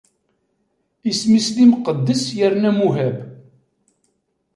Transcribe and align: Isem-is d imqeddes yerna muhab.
Isem-is 1.09 1.47
d 1.55 1.57
imqeddes 1.63 2.23
yerna 2.37 2.71
muhab. 2.77 3.17